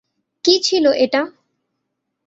[0.45, 1.21] কী ছিলো এটা!